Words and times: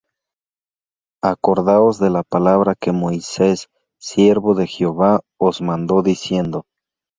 Acordaos 1.21 1.99
de 1.99 2.09
la 2.09 2.23
palabra 2.23 2.73
que 2.73 2.91
Moisés, 2.91 3.69
siervo 3.99 4.55
de 4.55 4.65
Jehová, 4.65 5.21
os 5.39 5.61
mandó 5.61 6.01
diciendo 6.01 6.65